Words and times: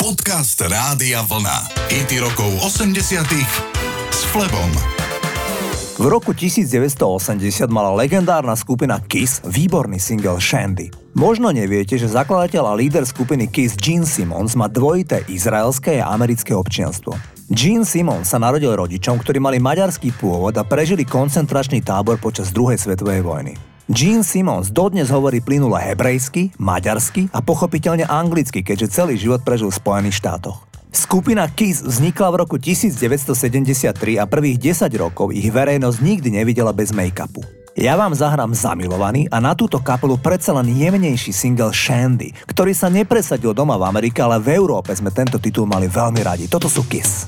Podcast 0.00 0.56
Rádia 0.64 1.20
Vlna. 1.28 1.76
IT 1.92 2.24
rokov 2.24 2.48
80 2.64 3.20
s 4.08 4.20
Flebom. 4.32 4.72
V 6.00 6.04
roku 6.08 6.32
1980 6.32 7.68
mala 7.68 7.92
legendárna 7.92 8.56
skupina 8.56 8.96
Kiss 9.04 9.44
výborný 9.44 10.00
single 10.00 10.40
Shandy. 10.40 10.88
Možno 11.12 11.52
neviete, 11.52 12.00
že 12.00 12.08
zakladateľ 12.08 12.72
a 12.72 12.78
líder 12.80 13.04
skupiny 13.04 13.52
Kiss 13.52 13.76
Gene 13.76 14.08
Simmons 14.08 14.56
má 14.56 14.72
dvojité 14.72 15.20
izraelské 15.28 16.00
a 16.00 16.16
americké 16.16 16.56
občianstvo. 16.56 17.12
Gene 17.52 17.84
Simmons 17.84 18.32
sa 18.32 18.40
narodil 18.40 18.72
rodičom, 18.72 19.20
ktorí 19.20 19.36
mali 19.36 19.60
maďarský 19.60 20.16
pôvod 20.16 20.56
a 20.56 20.64
prežili 20.64 21.04
koncentračný 21.04 21.84
tábor 21.84 22.16
počas 22.16 22.48
druhej 22.56 22.80
svetovej 22.80 23.20
vojny. 23.20 23.69
Gene 23.90 24.22
Simmons 24.22 24.70
dodnes 24.70 25.10
hovorí 25.10 25.42
plynule 25.42 25.74
hebrejsky, 25.82 26.54
maďarsky 26.62 27.26
a 27.34 27.42
pochopiteľne 27.42 28.06
anglicky, 28.06 28.62
keďže 28.62 29.02
celý 29.02 29.18
život 29.18 29.42
prežil 29.42 29.66
v 29.66 29.82
Spojených 29.82 30.14
štátoch. 30.14 30.62
Skupina 30.94 31.50
Kiss 31.50 31.82
vznikla 31.82 32.30
v 32.30 32.36
roku 32.38 32.54
1973 32.54 33.90
a 34.14 34.30
prvých 34.30 34.78
10 34.78 34.94
rokov 34.94 35.34
ich 35.34 35.50
verejnosť 35.50 36.06
nikdy 36.06 36.38
nevidela 36.38 36.70
bez 36.70 36.94
make-upu. 36.94 37.42
Ja 37.74 37.98
vám 37.98 38.14
zahrám 38.14 38.54
Zamilovaný 38.54 39.26
a 39.26 39.42
na 39.42 39.58
túto 39.58 39.82
kapelu 39.82 40.14
predsa 40.22 40.54
len 40.54 40.70
jemnejší 40.70 41.34
single 41.34 41.74
Shandy, 41.74 42.30
ktorý 42.46 42.70
sa 42.70 42.86
nepresadil 42.94 43.50
doma 43.50 43.74
v 43.74 43.90
Amerike, 43.90 44.22
ale 44.22 44.38
v 44.38 44.54
Európe 44.54 44.94
sme 44.94 45.10
tento 45.10 45.42
titul 45.42 45.66
mali 45.66 45.90
veľmi 45.90 46.22
radi. 46.22 46.46
Toto 46.46 46.70
sú 46.70 46.86
Kiss. 46.86 47.26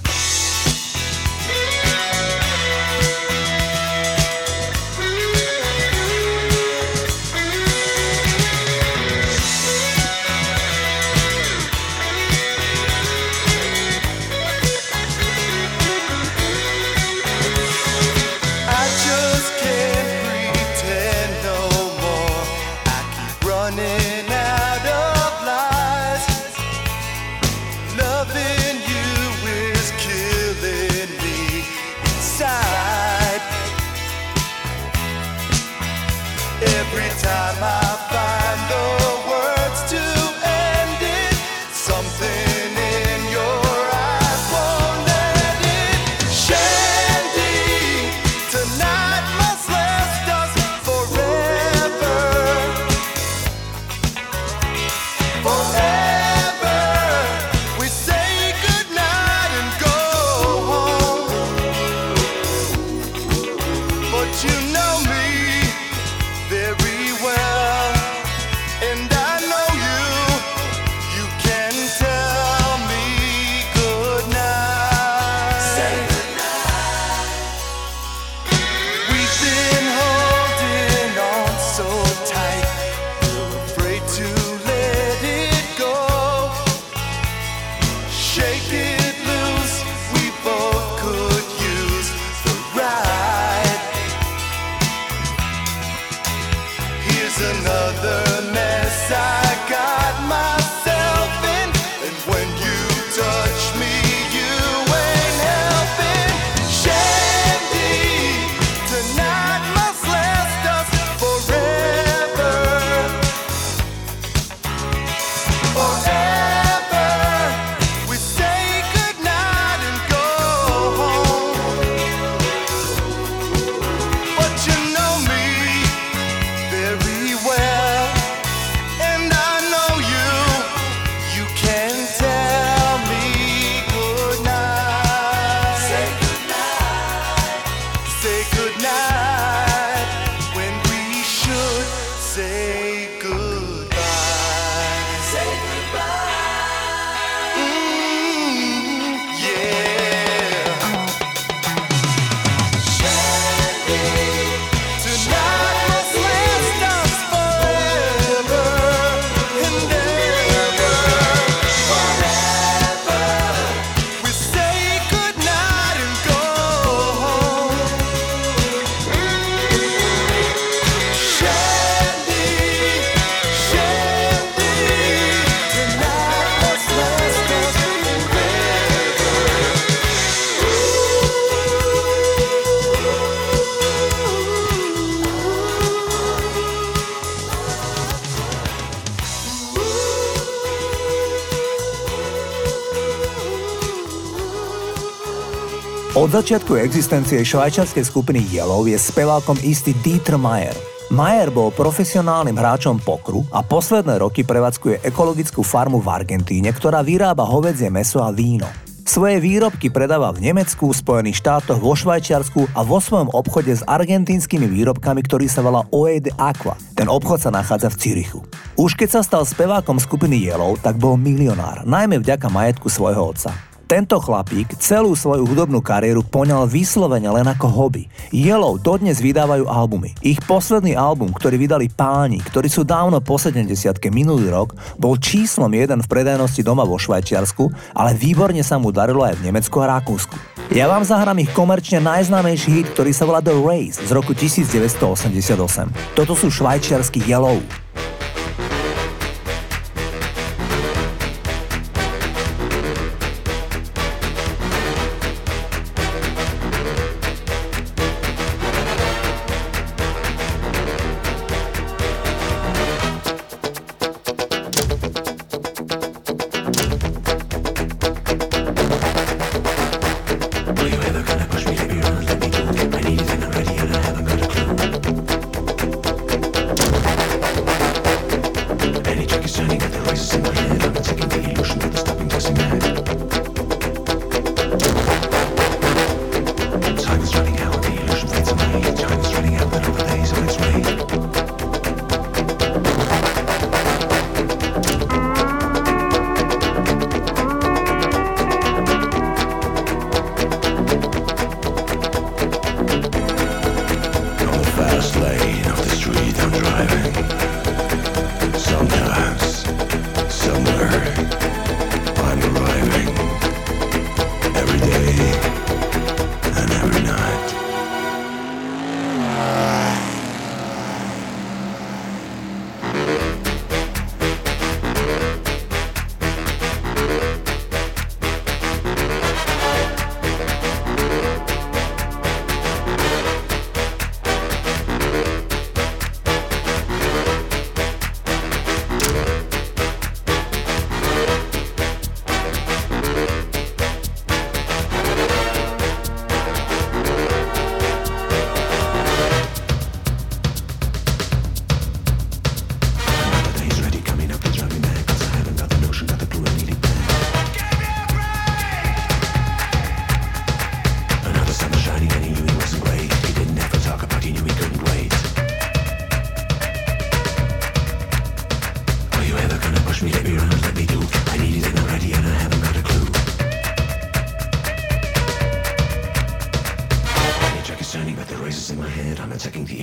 Začiatku 196.33 196.81
existencie 196.81 197.45
švajčiarskej 197.45 198.09
skupiny 198.09 198.41
Yellow 198.49 198.89
je 198.89 198.97
spevákom 198.97 199.53
istý 199.69 199.93
Dieter 200.01 200.41
Mayer. 200.41 200.73
Mayer 201.13 201.53
bol 201.53 201.69
profesionálnym 201.69 202.57
hráčom 202.57 202.97
pokru 203.05 203.45
a 203.53 203.61
posledné 203.61 204.17
roky 204.17 204.41
prevádzkuje 204.41 205.05
ekologickú 205.05 205.61
farmu 205.61 206.01
v 206.01 206.09
Argentíne, 206.09 206.73
ktorá 206.73 207.05
vyrába 207.05 207.45
hovedzie 207.45 207.93
meso 207.93 208.25
a 208.25 208.33
víno. 208.33 208.65
Svoje 209.05 209.45
výrobky 209.45 209.93
predáva 209.93 210.33
v 210.33 210.41
Nemecku, 210.41 210.89
Spojených 210.89 211.37
štátoch, 211.37 211.77
vo 211.77 211.93
Švajčiarsku 211.93 212.65
a 212.73 212.81
vo 212.81 212.97
svojom 212.97 213.29
obchode 213.37 213.77
s 213.77 213.85
argentínskymi 213.85 214.65
výrobkami, 214.73 215.21
ktorý 215.29 215.53
sa 215.53 215.61
volá 215.61 215.85
Oed 215.93 216.33
Aqua. 216.41 216.81
Ten 216.97 217.13
obchod 217.13 217.45
sa 217.45 217.53
nachádza 217.53 217.93
v 217.93 217.99
Cirichu. 218.01 218.41
Už 218.81 218.97
keď 218.97 219.21
sa 219.21 219.27
stal 219.27 219.45
spevákom 219.45 220.01
skupiny 220.01 220.49
Yellow, 220.49 220.81
tak 220.81 220.97
bol 220.97 221.21
milionár, 221.21 221.85
najmä 221.85 222.25
vďaka 222.25 222.49
majetku 222.49 222.89
svojho 222.89 223.37
otca. 223.37 223.53
Tento 223.93 224.17
chlapík 224.17 224.73
celú 224.81 225.13
svoju 225.13 225.45
hudobnú 225.45 225.85
kariéru 225.85 226.25
poňal 226.25 226.65
vyslovene 226.65 227.29
len 227.29 227.45
ako 227.45 227.69
hobby. 227.69 228.09
Yellow 228.33 228.81
dodnes 228.81 229.21
vydávajú 229.21 229.69
albumy. 229.69 230.17
Ich 230.25 230.41
posledný 230.49 230.97
album, 230.97 231.29
ktorý 231.29 231.61
vydali 231.61 231.93
páni, 231.93 232.41
ktorí 232.41 232.73
sú 232.73 232.89
dávno 232.89 233.21
po 233.21 233.37
70 233.37 233.69
minulý 234.09 234.49
rok, 234.49 234.73
bol 234.97 235.21
číslom 235.21 235.69
jeden 235.77 236.01
v 236.01 236.09
predajnosti 236.09 236.65
doma 236.65 236.89
vo 236.89 236.97
Švajčiarsku, 236.97 237.69
ale 237.93 238.17
výborne 238.17 238.65
sa 238.65 238.81
mu 238.81 238.97
darilo 238.97 239.29
aj 239.29 239.37
v 239.37 239.53
Nemecku 239.53 239.77
a 239.85 240.01
Rakúsku. 240.01 240.41
Ja 240.73 240.89
vám 240.89 241.05
zahrám 241.05 241.37
ich 241.45 241.53
komerčne 241.53 242.01
najznámejší 242.01 242.73
hit, 242.73 242.89
ktorý 242.97 243.13
sa 243.13 243.29
volá 243.29 243.45
The 243.45 243.53
Race 243.61 244.01
z 244.01 244.09
roku 244.09 244.33
1988. 244.33 246.17
Toto 246.17 246.33
sú 246.33 246.49
švajčiarsky 246.49 247.29
Yellow. 247.29 247.61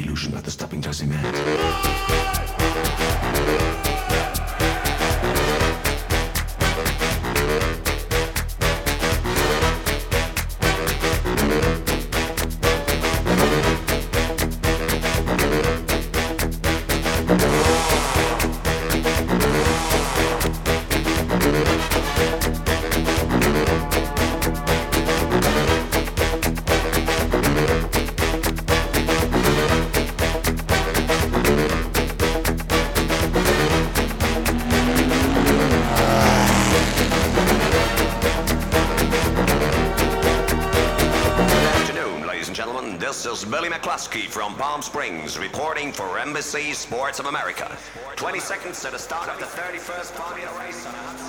illusion 0.09 0.31
about 0.31 0.43
the 0.43 0.49
stopping 0.51 0.81
does 0.81 1.03
Man. 1.03 1.58
Immense. 44.07 44.33
from 44.33 44.55
Palm 44.55 44.81
Springs, 44.81 45.37
reporting 45.37 45.91
for 45.91 46.19
Embassy 46.19 46.73
Sports 46.73 47.19
of 47.19 47.25
America. 47.25 47.75
20 48.15 48.39
seconds 48.39 48.81
to 48.81 48.91
the 48.91 48.97
start 48.97 49.29
of 49.29 49.39
the 49.39 49.45
31st 49.45 50.11
Formula 50.11 50.51
race 50.59 50.85
on 50.85 50.93
a 50.93 50.97
hot 50.97 51.19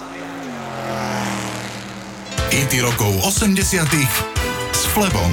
Hity 2.51 2.81
rokov 2.81 3.15
80 3.25 3.87
s 4.75 4.87
Flebom. 4.91 5.33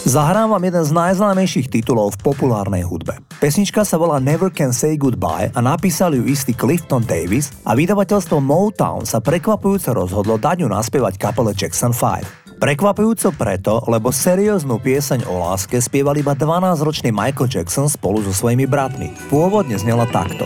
Zahrám 0.00 0.50
vám 0.50 0.64
jeden 0.64 0.84
z 0.84 0.92
najznámejších 0.96 1.70
titulov 1.70 2.16
v 2.16 2.32
populárnej 2.32 2.82
hudbe. 2.88 3.20
Pesnička 3.36 3.84
sa 3.84 4.00
volá 4.00 4.16
Never 4.16 4.48
Can 4.48 4.72
Say 4.72 4.96
Goodbye 4.96 5.52
a 5.52 5.60
napísal 5.60 6.16
ju 6.16 6.24
istý 6.24 6.56
Clifton 6.56 7.04
Davis 7.04 7.52
a 7.68 7.76
vydavateľstvo 7.76 8.40
Motown 8.40 9.04
sa 9.04 9.20
prekvapujúco 9.20 9.92
rozhodlo 9.92 10.40
dať 10.40 10.64
ju 10.64 10.68
naspievať 10.72 11.20
kapele 11.20 11.52
Jackson 11.52 11.92
5. 11.92 12.39
Prekvapujúco 12.60 13.32
preto, 13.32 13.80
lebo 13.88 14.12
serióznu 14.12 14.84
pieseň 14.84 15.24
o 15.32 15.40
láske 15.40 15.80
spieval 15.80 16.12
iba 16.20 16.36
12-ročný 16.36 17.08
Michael 17.08 17.48
Jackson 17.48 17.88
spolu 17.88 18.20
so 18.20 18.36
svojimi 18.36 18.68
bratmi. 18.68 19.16
Pôvodne 19.32 19.80
znela 19.80 20.04
takto. 20.04 20.44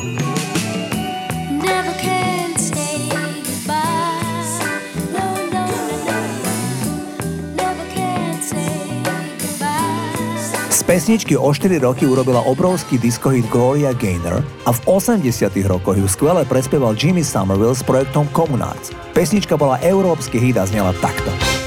Z 10.70 10.80
pesničky 10.86 11.34
o 11.34 11.50
4 11.50 11.82
roky 11.82 12.06
urobila 12.06 12.46
obrovský 12.46 12.94
diskohit 12.94 13.42
Gloria 13.50 13.90
Gaynor 13.90 14.38
a 14.62 14.70
v 14.70 14.78
80 14.86 15.50
rokoch 15.66 15.98
ju 15.98 16.06
skvele 16.06 16.46
prespieval 16.46 16.94
Jimmy 16.94 17.26
Somerville 17.26 17.74
s 17.74 17.82
projektom 17.82 18.30
Communards. 18.30 18.94
Pesnička 19.10 19.58
bola 19.58 19.82
európsky 19.82 20.38
hit 20.38 20.54
a 20.54 20.62
znela 20.62 20.94
takto. 21.02 21.63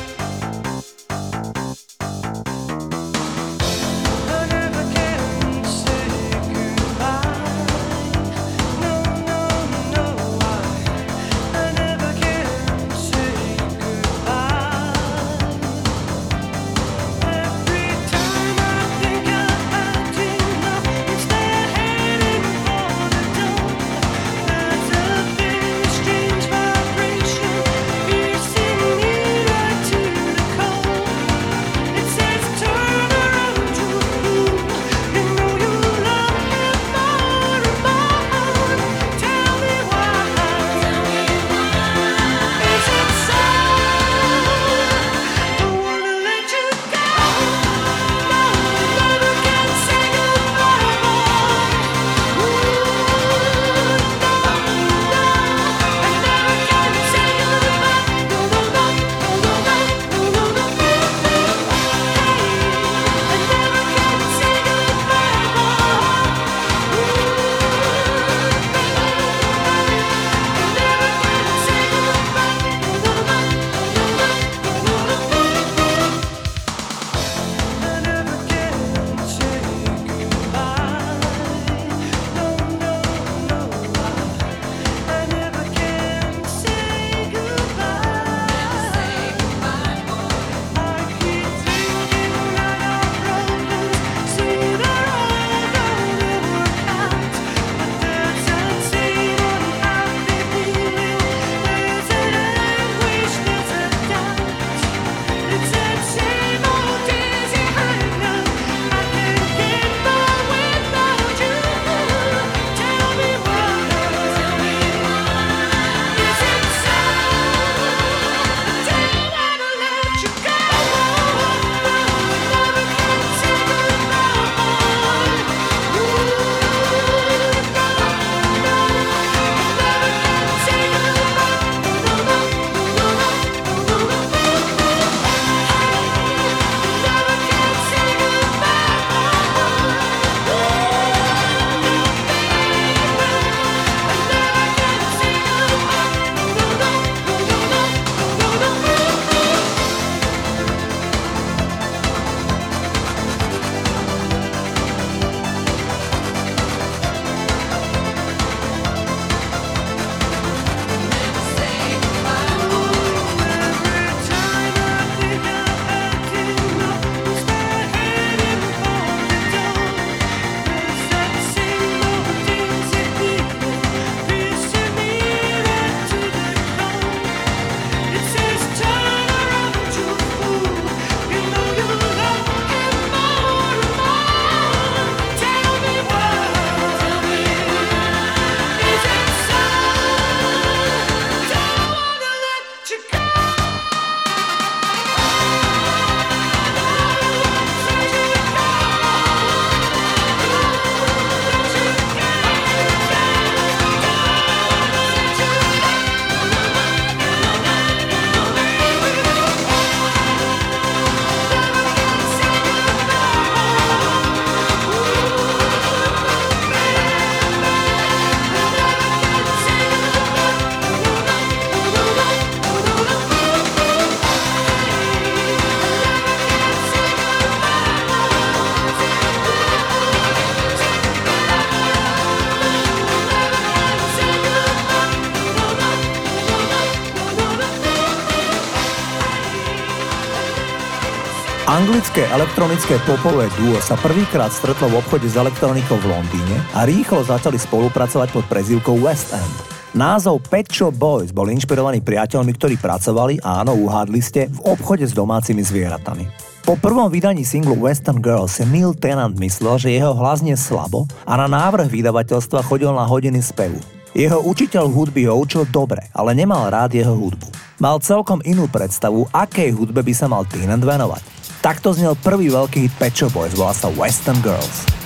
Anglické 241.97 242.29
elektronické 242.29 242.95
popové 243.09 243.49
duo 243.57 243.81
sa 243.81 243.97
prvýkrát 243.97 244.53
stretlo 244.53 244.85
v 244.85 245.01
obchode 245.01 245.25
s 245.25 245.33
elektronikou 245.33 245.97
v 245.97 246.13
Londýne 246.13 246.61
a 246.77 246.85
rýchlo 246.85 247.25
začali 247.25 247.57
spolupracovať 247.57 248.37
pod 248.37 248.45
prezývkou 248.45 249.01
West 249.01 249.33
End. 249.33 249.55
Názov 249.97 250.45
Pet 250.45 250.69
Shop 250.69 250.93
Boys 250.93 251.33
bol 251.33 251.49
inšpirovaný 251.49 252.05
priateľmi, 252.05 252.53
ktorí 252.53 252.77
pracovali, 252.77 253.41
áno, 253.41 253.73
uhádli 253.81 254.21
ste, 254.21 254.45
v 254.45 254.77
obchode 254.77 255.09
s 255.09 255.17
domácimi 255.17 255.65
zvieratami. 255.65 256.29
Po 256.69 256.77
prvom 256.77 257.09
vydaní 257.09 257.41
singlu 257.41 257.73
Western 257.73 258.21
Girls 258.21 258.61
si 258.61 258.63
Neil 258.69 258.93
Tennant 258.93 259.33
myslel, 259.33 259.81
že 259.81 259.97
jeho 259.97 260.13
hlas 260.13 260.45
nie 260.45 260.53
slabo 260.53 261.09
a 261.25 261.33
na 261.33 261.49
návrh 261.49 261.89
vydavateľstva 261.89 262.61
chodil 262.61 262.93
na 262.93 263.09
hodiny 263.09 263.41
spevu. 263.41 263.81
Jeho 264.13 264.45
učiteľ 264.45 264.85
hudby 264.85 265.25
ho 265.25 265.41
učil 265.41 265.65
dobre, 265.73 266.05
ale 266.13 266.37
nemal 266.37 266.69
rád 266.69 266.93
jeho 266.93 267.17
hudbu. 267.17 267.49
Mal 267.81 267.97
celkom 268.05 268.37
inú 268.45 268.69
predstavu, 268.69 269.25
akej 269.33 269.73
hudbe 269.73 270.05
by 270.05 270.13
sa 270.13 270.29
mal 270.29 270.45
Tennant 270.45 270.85
venovať. 270.85 271.36
Takto 271.67 271.91
znel 271.91 272.15
prvý 272.23 272.47
veľký 272.47 272.87
hit 272.87 272.95
Pet 272.95 273.11
Shop 273.11 273.35
Boys, 273.35 273.51
volá 273.51 273.75
sa 273.75 273.91
Western 273.91 274.39
Girls. 274.39 274.96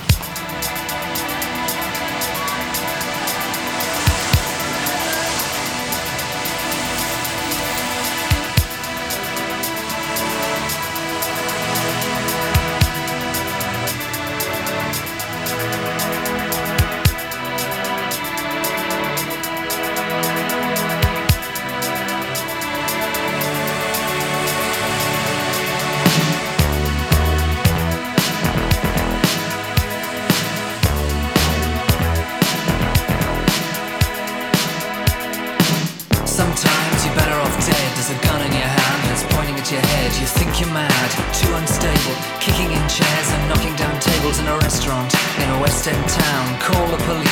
you 40.20 40.26
think 40.26 40.60
you're 40.60 40.68
mad, 40.74 41.08
too 41.32 41.48
unstable, 41.54 42.16
kicking 42.36 42.68
in 42.68 42.84
chairs 42.88 43.28
and 43.32 43.48
knocking 43.48 43.74
down 43.76 43.94
tables 44.00 44.38
in 44.40 44.46
a 44.46 44.56
restaurant 44.58 45.14
in 45.40 45.48
a 45.48 45.58
West 45.60 45.88
End 45.88 46.08
town. 46.08 46.60
Call 46.60 46.86
the 46.88 47.00
police 47.04 47.31